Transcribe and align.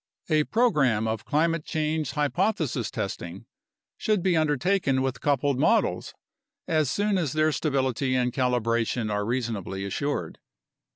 A 0.31 0.45
program 0.45 1.07
of 1.07 1.25
climate 1.25 1.63
change 1.63 2.13
hypothesis 2.13 2.89
testing 2.89 3.45
should 3.97 4.23
be 4.23 4.35
under 4.35 4.57
taken 4.57 5.03
with 5.03 5.21
coupled 5.21 5.59
models, 5.59 6.15
as 6.67 6.89
soon 6.89 7.19
as 7.19 7.33
their 7.33 7.51
stability 7.51 8.15
and 8.15 8.33
calibration 8.33 9.11
are 9.11 9.23
reasonably 9.23 9.85
assured. 9.85 10.39